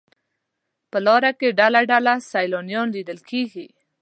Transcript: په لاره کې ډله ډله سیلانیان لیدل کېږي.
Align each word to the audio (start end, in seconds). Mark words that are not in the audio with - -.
په 0.91 0.97
لاره 1.07 1.31
کې 1.39 1.55
ډله 1.59 1.81
ډله 1.91 2.13
سیلانیان 2.31 2.87
لیدل 2.95 3.19
کېږي. 3.29 3.67